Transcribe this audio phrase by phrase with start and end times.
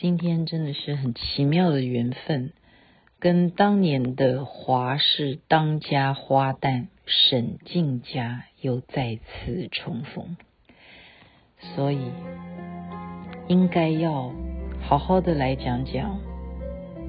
[0.00, 2.52] 今天真的是很奇妙的缘分，
[3.18, 10.36] 跟当年的华氏当家花旦沈静佳又再次重逢，
[11.74, 11.98] 所以
[13.48, 14.32] 应该要
[14.80, 16.20] 好好的来讲讲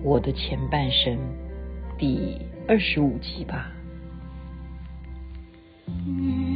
[0.04, 1.20] 我的前半生
[2.00, 3.72] 第二十五集吧。
[6.08, 6.49] 雨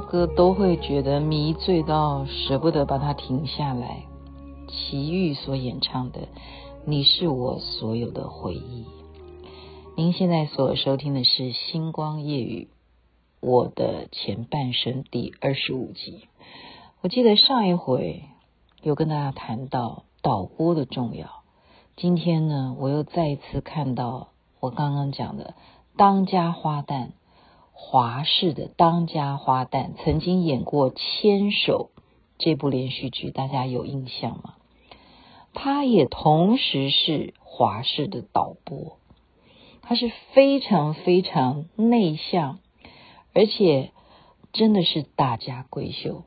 [0.00, 4.04] 歌都会觉得迷醉到舍不得把它停下来。
[4.68, 6.20] 齐豫所演唱的
[6.84, 8.84] 《你是我所有的回忆》。
[9.96, 12.68] 您现在所收听的是《星光夜语》，
[13.40, 16.28] 我的前半生第二十五集。
[17.00, 18.24] 我记得上一回
[18.82, 21.28] 有跟大家谈到导播的重要，
[21.96, 24.28] 今天呢，我又再一次看到
[24.60, 25.54] 我刚刚讲的
[25.96, 27.10] 当家花旦。
[27.80, 31.90] 华氏的当家花旦曾经演过《牵手》
[32.36, 34.54] 这部连续剧，大家有印象吗？
[35.54, 38.98] 他也同时是华氏的导播，
[39.80, 42.58] 他是非常非常内向，
[43.32, 43.92] 而且
[44.52, 46.24] 真的是大家闺秀。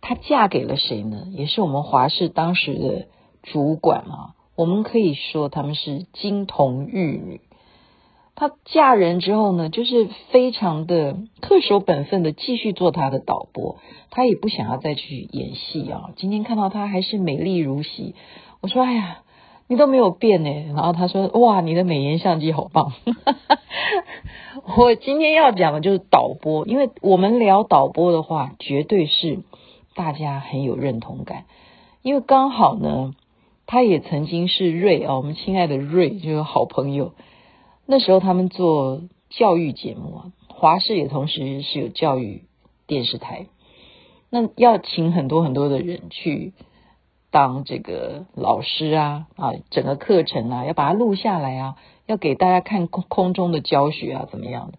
[0.00, 1.26] 她嫁给了谁呢？
[1.32, 3.08] 也是我们华氏当时的
[3.42, 7.40] 主管啊，我们可以说他们是金童玉女。
[8.36, 13.76] 她嫁人之后呢，就是非常的恪守本分的继续做她的导播，
[14.10, 16.10] 她也不想要再去演戏啊。
[16.16, 18.14] 今天看到她还是美丽如昔，
[18.60, 19.18] 我说：“哎呀，
[19.68, 22.92] 你都没有变呢。”然后她说：“哇，你的美颜相机好棒。”
[24.76, 29.40] 我今天要讲的就是导播，因为我们聊导播的话，绝对是
[29.94, 31.44] 大家很有认同感，
[32.02, 33.14] 因为刚好呢，
[33.66, 37.12] 他也曾经是瑞啊，我们亲爱的瑞就是好朋友。
[37.86, 42.44] 那时候他们做教育节目啊，华视也同时是有教育
[42.86, 43.46] 电视台，
[44.30, 46.54] 那要请很多很多的人去
[47.30, 54.78] 当这个老师啊啊，整个课程啊要把它录下来啊，要给大家看空空中的教学啊怎么样的。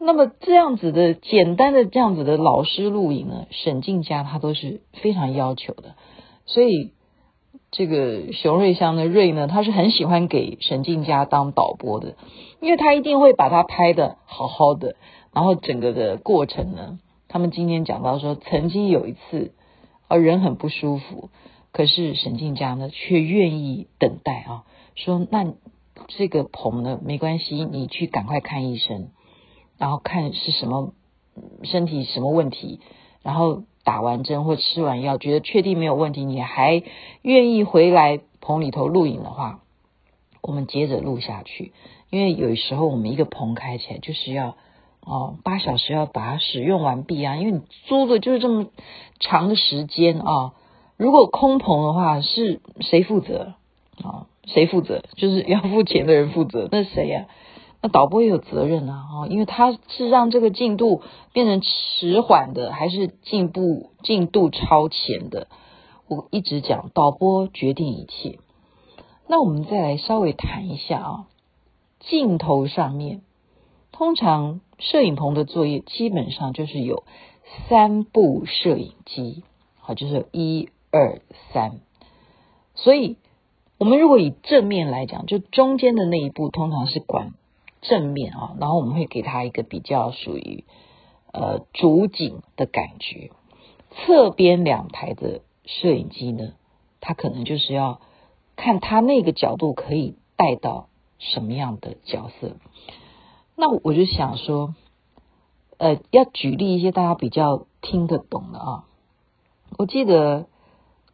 [0.00, 5.94] 那么这样子的简单的这样子的老师录影呢，沈静佳他都是非常要求的，
[6.46, 6.92] 所以。
[7.70, 12.16] 这个熊瑞香的瑞呢，他是很喜欢给沈静佳当导播的，
[12.60, 14.96] 因为他一定会把他拍得好好的，
[15.34, 16.98] 然后整个的过程呢，
[17.28, 19.52] 他们今天讲到说，曾经有一次，
[20.08, 21.28] 啊人很不舒服，
[21.70, 24.64] 可是沈静佳呢却愿意等待啊，
[24.94, 25.52] 说那
[26.06, 29.10] 这个棚呢没关系，你去赶快看医生，
[29.76, 30.94] 然后看是什么
[31.64, 32.80] 身体什么问题，
[33.22, 33.64] 然后。
[33.88, 36.82] 打完针或吃完药，觉得确定没有问题，你还
[37.22, 39.60] 愿意回来棚里头录影的话，
[40.42, 41.72] 我们接着录下去。
[42.10, 44.56] 因为有时候我们一个棚开起来就是要
[45.00, 48.66] 哦八小时要把它使用完毕啊，因为你租的就是这么
[49.20, 50.52] 长的时间啊。
[50.98, 53.54] 如果空棚的话，是谁负责
[54.04, 54.26] 啊？
[54.44, 55.02] 谁负责？
[55.16, 57.24] 就是要付钱的人负责，那谁呀？
[57.80, 61.02] 那导播也有责任啊，哦，因为他是让这个进度
[61.32, 65.46] 变成迟缓的，还是进步进度超前的？
[66.08, 68.38] 我一直讲导播决定一切。
[69.28, 71.26] 那我们再来稍微谈一下啊，
[72.00, 73.20] 镜头上面，
[73.92, 77.04] 通常摄影棚的作业基本上就是有
[77.68, 79.44] 三部摄影机，
[79.78, 81.20] 好，就是一二
[81.52, 81.80] 三。
[82.74, 83.18] 所以，
[83.78, 87.34] 我们如果以正面来讲，就中间的那一部通常是管。
[87.80, 90.64] 正面啊，然后我们会给他一个比较属于
[91.32, 93.30] 呃主景的感觉。
[93.90, 96.52] 侧边两台的摄影机呢，
[97.00, 98.00] 它可能就是要
[98.56, 100.88] 看他那个角度可以带到
[101.18, 102.56] 什么样的角色。
[103.56, 104.74] 那我就想说，
[105.78, 108.84] 呃，要举例一些大家比较听得懂的啊。
[109.78, 110.46] 我记得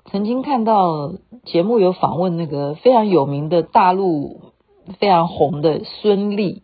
[0.07, 1.15] 曾经看到
[1.45, 4.54] 节目有访问那个非常有名的大陆。
[4.99, 6.61] 非常红的孙俪，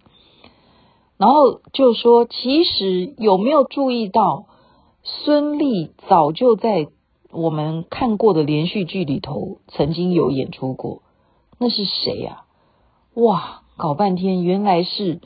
[1.16, 4.46] 然后就说，其实有没有注意到，
[5.02, 6.88] 孙俪早就在
[7.32, 11.02] 我们看过的连续剧里头曾经有演出过，
[11.58, 12.44] 那是谁呀？
[13.14, 15.20] 哇，搞半天原来是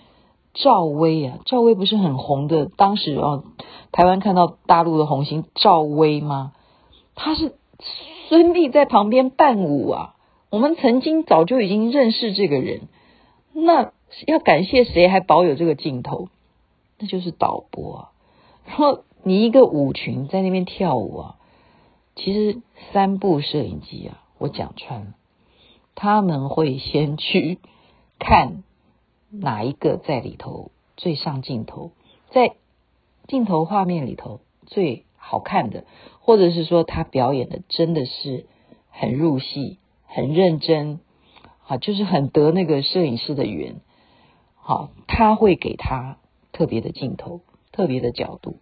[0.53, 1.39] 赵薇啊！
[1.45, 3.45] 赵薇不是很红的，当时哦，
[3.91, 6.53] 台湾看到大陆的红星赵薇吗？
[7.15, 7.57] 她是
[8.29, 10.14] 孙俪在旁边伴舞啊！
[10.55, 12.83] 我们曾经早就已经认识这个人，
[13.53, 13.93] 那
[14.29, 16.29] 要感谢谁还保有这个镜头？
[17.01, 18.13] 那就是导播啊！
[18.65, 21.37] 然后你一个舞群在那边跳舞啊，
[22.15, 22.63] 其实
[22.93, 25.15] 三部摄影机啊，我讲穿了，
[25.97, 27.59] 他们会先去。
[28.21, 28.63] 看
[29.33, 31.91] 哪一个在里头最上镜头，
[32.31, 32.55] 在
[33.27, 35.85] 镜头画面里头最好看的，
[36.21, 38.47] 或者是说他表演的真的是
[38.89, 39.79] 很入戏、
[40.15, 41.01] 很认真，
[41.67, 43.81] 啊，就是很得那个摄影师的缘，
[44.55, 46.19] 好，他会给他
[46.53, 47.41] 特别的镜头、
[47.73, 48.57] 特别的角度。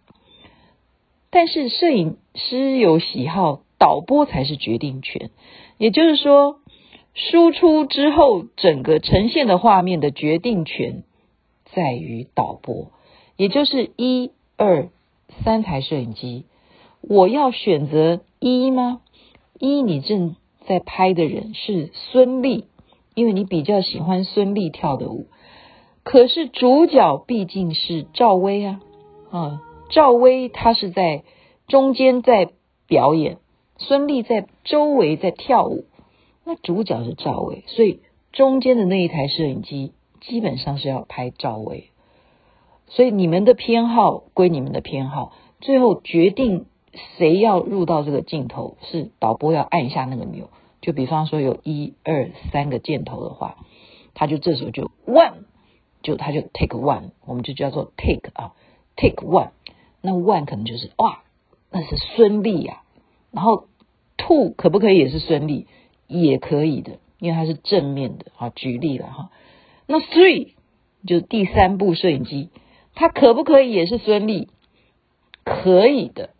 [1.29, 5.29] 但是摄影师有喜好，导播才是决定权，
[5.77, 6.59] 也就是说。
[7.15, 11.03] 输出之后，整个呈现的画面的决定权
[11.65, 12.91] 在于导播，
[13.37, 14.89] 也就是一二
[15.43, 16.45] 三台摄影机。
[17.01, 19.01] 我要选择一吗？
[19.59, 20.35] 一，你正
[20.67, 22.65] 在拍的人是孙俪，
[23.15, 25.27] 因为你比较喜欢孙俪跳的舞。
[26.03, 28.81] 可是主角毕竟是赵薇啊，
[29.31, 31.23] 啊，赵薇她是在
[31.67, 32.49] 中间在
[32.87, 33.37] 表演，
[33.77, 35.85] 孙俪在周围在跳舞。
[36.45, 38.01] 那主角是赵薇，所以
[38.33, 41.85] 中间的那一台摄影机基本上是要拍赵薇，
[42.87, 45.31] 所以你们的偏好归你们的偏好，
[45.61, 46.65] 最后决定
[47.17, 50.49] 谁要入到这个镜头，是导播要按下那个钮。
[50.81, 53.57] 就比方说有一二三个箭头的话，
[54.13, 55.45] 他就这时候就 one，
[56.01, 58.53] 就他就 take one，我们就叫做 take 啊
[58.95, 59.51] ，take one。
[60.01, 61.23] 那 one 可能就是哇，
[61.71, 62.83] 那是孙俪啊，
[63.31, 63.67] 然后
[64.17, 65.65] two 可不可以也是孙俪？
[66.07, 68.49] 也可以的，因为它是正面的啊。
[68.49, 69.29] 举例了哈，
[69.87, 70.49] 那 three
[71.07, 72.49] 就是第三部摄影机，
[72.93, 74.49] 它可不可以也是孙俪？
[75.45, 76.31] 可以的，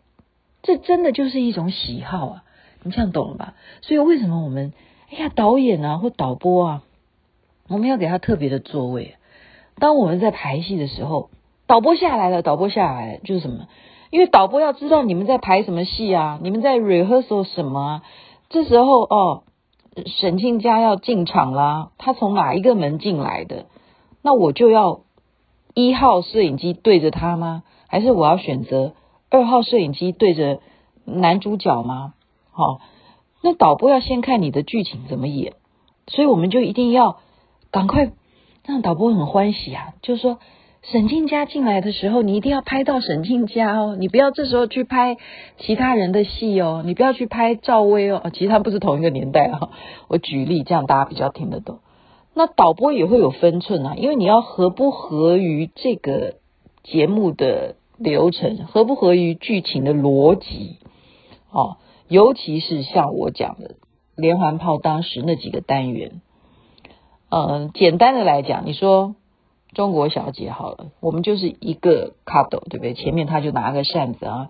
[0.64, 2.44] 这真的就是一种喜好啊，
[2.82, 3.54] 你这样懂了吧？
[3.82, 4.72] 所以为什么我们
[5.12, 6.82] 哎呀导演啊或导播啊，
[7.68, 9.14] 我们要给他特别的座位？
[9.78, 11.30] 当我们在排戏的时候，
[11.68, 13.68] 导播下来了，导播下来了就是什么？
[14.10, 18.02] 因为导播要知道你们在排什么戏啊，你们在 rehearsal 什么啊？
[18.48, 19.44] 这时候哦。
[20.06, 23.66] 沈庆家要进场啦，他从哪一个门进来的？
[24.22, 25.02] 那我就要
[25.72, 27.62] 一号摄影机对着他吗？
[27.86, 28.94] 还是我要选择
[29.34, 30.60] 二号摄影机对着
[31.04, 32.14] 男主角吗？
[32.52, 32.80] 好，
[33.42, 35.54] 那导播要先看你的剧情怎么演，
[36.06, 37.18] 所以我们就一定要
[37.70, 38.12] 赶快
[38.64, 40.38] 让导播很欢喜啊，就是说。
[40.86, 45.16] 沈庆家进来的时候，你一定要拍到沈庆家哦，你不要这时候去拍
[45.56, 49.70] 其他人的戏哦，你不要去拍赵薇哦，其实他不是同一个年代啊。
[50.08, 51.78] 我举例，这样大家比较听得懂。
[52.34, 56.34] 那导播也会有分寸啊，因为你要合不合于这个
[56.82, 60.78] 节目的流程，合不合于剧情的逻辑
[61.50, 61.76] 哦。
[62.08, 63.76] 尤其是像我讲的
[64.16, 66.20] 连环炮当时那几个单元，
[67.30, 69.14] 嗯，简单的来讲，你说。
[69.72, 72.94] 中国小姐好了，我们就是一个 couple，对不对？
[72.94, 74.48] 前面他就拿个扇子啊，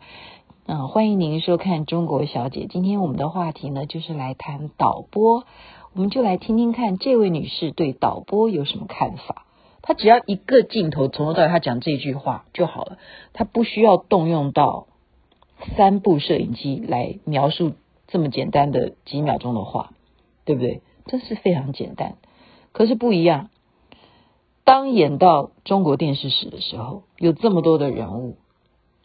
[0.67, 2.67] 嗯，欢迎您收看中国小姐。
[2.69, 5.45] 今天我们的话题呢，就是来谈导播，
[5.95, 9.44] 我们就来听听看这位女士对导播有什么看法。
[9.87, 12.97] 他只要一个镜头从头到尾他讲这句话就好了，
[13.35, 14.87] 他不需要动用到
[15.77, 17.75] 三部摄影机来描述
[18.09, 19.91] 这么简单的几秒钟的话，
[20.47, 20.81] 对不对？
[21.05, 22.17] 这是非常简单，
[22.73, 23.51] 可是不一样。
[24.65, 28.39] 当演到中国电视史的时候，有这么多的人物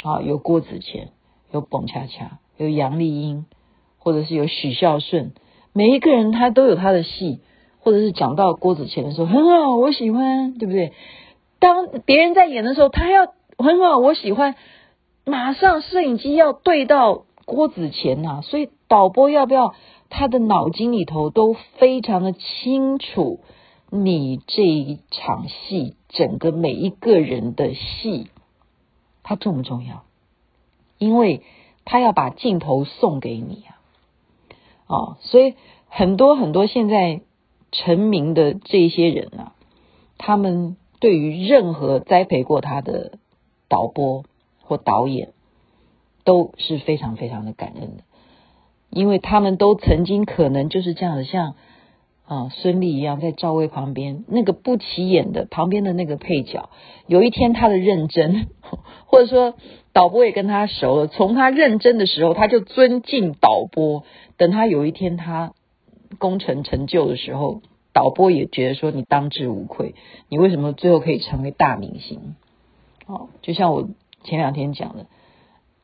[0.01, 1.09] 啊，有郭子乾，
[1.51, 3.45] 有澎恰恰，有杨丽英，
[3.97, 5.33] 或者是有许孝舜，
[5.73, 7.41] 每一个人他都有他的戏，
[7.79, 10.93] 或者是讲到郭子乾的时候，很好，我喜欢，对不对？
[11.59, 14.55] 当别人在演的时候，他要很好，我喜欢，
[15.25, 19.73] 马上摄影机要对到郭子乾呐、啊，所以导播要不要
[20.09, 23.39] 他的脑筋里头都非常的清楚。
[23.91, 28.27] 你这一场戏，整个每一个人的戏，
[29.23, 30.03] 他重不重要？
[30.99, 31.41] 因为
[31.85, 33.81] 他要把镜头送给你啊！
[34.85, 35.55] 哦，所以
[35.87, 37.21] 很多很多现在
[37.71, 39.53] 成名的这些人啊，
[40.17, 43.19] 他们对于任何栽培过他的
[43.67, 44.25] 导播
[44.61, 45.29] 或导演，
[46.23, 48.03] 都是非常非常的感恩的，
[48.89, 51.55] 因为他们都曾经可能就是这样的，像。
[52.29, 56.69] 啊孙俪一样，在赵薇旁边那个不起眼的旁边的那个配角，
[57.07, 58.49] 有一天他的认真，
[59.09, 59.55] 或者说
[59.93, 64.03] 导播也跟他熟了，从他认真的时候他就尊敬导播，
[64.37, 65.53] 等他有一天他
[66.17, 67.61] 功成成就的时候，
[67.93, 69.95] 导播也觉得说你当之无愧，
[70.29, 72.35] 你为什么最后可以成为大明星？
[73.05, 73.89] 哦，就像我
[74.23, 75.05] 前两天讲的。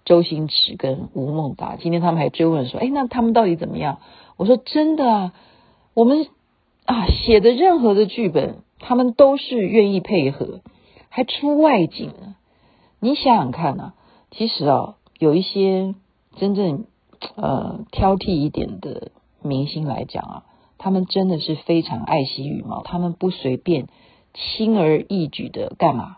[0.07, 4.01] 周星驰跟吴孟达，今天他们还追问说：“哎，那他们到底怎么样？”
[4.37, 5.33] 我说：“真的啊，
[5.95, 6.27] 我们
[6.85, 10.61] 啊写的任何的剧本，他们都是愿意配合，
[11.09, 12.35] 还出外景呢。
[12.99, 13.93] 你想想看啊，
[14.29, 15.95] 其实啊，有一些
[16.35, 16.85] 真正
[17.35, 19.11] 呃挑剔一点的
[19.45, 20.43] 明星来讲啊，
[20.77, 23.87] 他们真的是非常爱惜羽毛，他们不随便
[24.33, 26.17] 轻而易举的干嘛，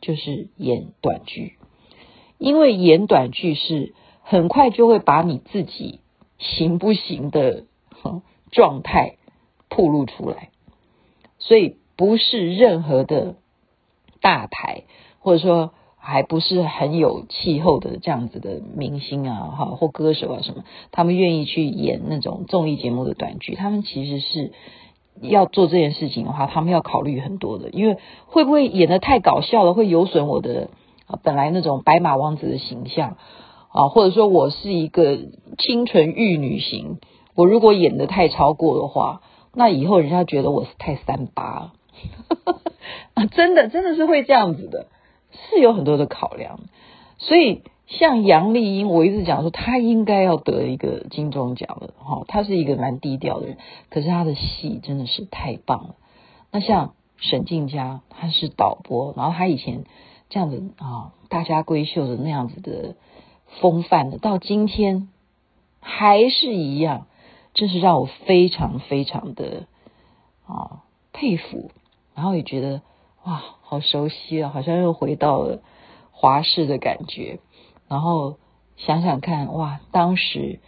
[0.00, 1.54] 就是演短剧。”
[2.38, 5.98] 因为演短剧是很快就会把你自己
[6.38, 7.64] 行不行的
[8.52, 9.16] 状态
[9.68, 10.50] 暴露出来，
[11.38, 13.34] 所以不是任何的
[14.20, 14.84] 大牌，
[15.18, 15.74] 或者说
[16.08, 24.52] 还不是很有气候的这样子的明星啊，哈或歌手啊什么，他们愿意去演那种综艺节目的短剧，他们其实是
[25.20, 30.70] 要做这件事情的话，他们要考虑很多的，因为会不会演得太搞笑了，会有损我的。
[31.06, 33.16] 啊，本来那种白马王子的形象
[33.72, 35.18] 啊，或者说我是一个
[35.56, 36.98] 清纯玉女型，
[37.34, 39.22] 我如果演得太超过的话，
[39.54, 41.72] 那以后人家觉得我是太三八了，
[43.14, 44.88] 啊，真的真的是会这样子的，
[45.30, 46.60] 是有很多的考量。
[47.18, 53.58] 所以像杨丽英，我一直讲说她应该要得一个金钟奖的哈，她是一个蛮低调的人，
[53.90, 55.94] 可是她的戏真的是太棒了。
[56.50, 59.84] 那像沈静佳，她是导播，然后她以前。
[60.30, 62.96] 这样子啊，大家闺秀的那样子的
[63.62, 65.08] 风范的，到今天
[65.80, 67.06] 还是一样，
[67.54, 69.66] 真是让我非常非常的
[70.46, 70.82] 啊
[71.14, 71.70] 佩服，
[72.14, 72.82] 然后也觉得
[73.24, 75.60] 哇，好熟悉啊，好像又回到了
[76.12, 77.40] 华视的感觉。
[77.88, 78.38] 然后
[78.76, 80.60] 想想看，哇，当时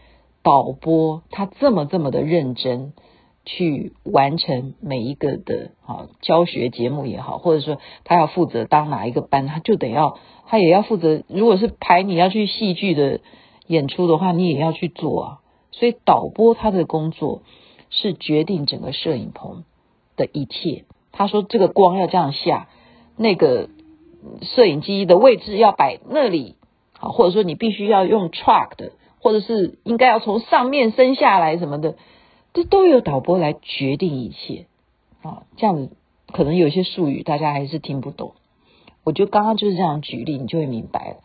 [0.42, 2.92] 导播他这么这么的认真。
[3.46, 11.22] 去完成每一个的啊教学节目也好，或者说他要负责当哪一个班，他就得要他也要负责。
[11.26, 13.20] 如果是排你要去戏剧的
[13.66, 15.38] 演出的话，你也要去做啊。
[15.72, 17.40] 所以导播他的工作
[17.88, 19.64] 是决定整个摄影棚
[20.16, 20.84] 的一切。
[21.12, 22.68] 他说这个光要这样下，
[23.16, 23.68] 那个
[24.42, 26.56] 摄影机的位置要摆那里
[26.98, 31.96] 啊，或者说你必须要用 truck 的，或者是应该要从上面升下来什么的。
[32.52, 34.66] 这都由导播来决定一切
[35.22, 35.96] 啊，这样子
[36.32, 38.32] 可能有些术语大家还是听不懂。
[39.04, 41.16] 我觉得刚刚就是这样举例，你就会明白了。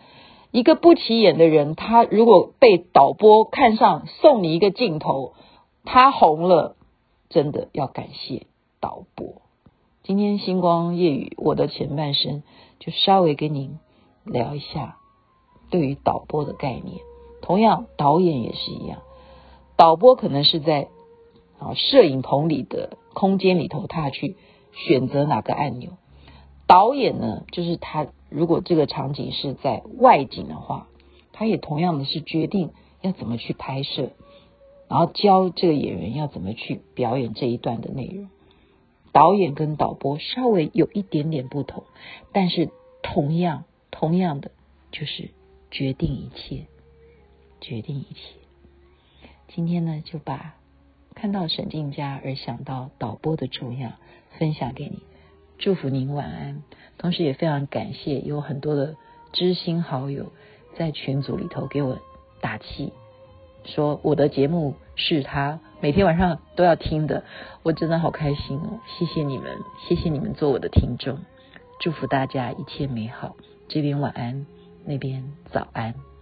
[0.51, 5.34] 一个不起眼的人，他如果被导播看上，送你一个镜头，
[5.84, 6.75] 他红了，
[7.27, 8.46] 真的要感谢
[8.80, 9.42] 导播。
[10.08, 12.44] 今天星光夜雨我的前半生
[12.78, 13.80] 就稍微跟您
[14.24, 14.98] 聊一下
[15.72, 17.00] 对于导播的概念。
[17.42, 19.02] 同样，导演也是一样，
[19.76, 20.90] 导播可能是在。
[21.58, 24.36] 啊，摄影棚里的空间里头，他去
[24.74, 25.94] 选择哪个按钮。
[26.68, 30.88] 导演呢，就是他如果这个场景是在外景的话，
[31.32, 32.70] 他也同样的是决定
[33.02, 34.12] 要怎么去拍摄，
[34.88, 38.28] 然后教这个演员要怎么去表演这一段的内容。
[39.15, 41.86] 导演跟导播稍微有一点点不同，
[42.34, 42.69] 但是
[43.01, 44.51] 同样同样的
[44.91, 45.29] 就是
[45.72, 46.65] 决定一切，
[47.62, 49.29] 决定一切。
[49.48, 50.55] 今天呢，就把。
[51.13, 53.93] 看到沈静佳而想到导播的重要，
[54.38, 55.00] 分享给你，
[55.60, 56.62] 祝福您晚安。
[56.98, 58.98] 同时也非常感谢有很多的
[59.31, 60.34] 知心好友
[60.77, 62.00] 在群组里头给我
[62.41, 62.91] 打气，
[63.65, 67.24] 说我的节目是他每天晚上都要听的，
[67.63, 68.79] 我真的好开心哦！
[68.88, 69.57] 谢谢你们，
[69.88, 71.17] 谢谢你们做我的听众，
[71.79, 73.36] 祝福大家一切美好。
[73.67, 74.45] 这边晚安，
[74.86, 76.14] 那边早安。